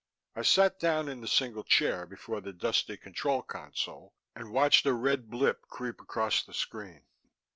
[0.35, 4.93] I sat down in the single chair before the dusty control console, and watched a
[4.93, 7.03] red blip creep across the screen.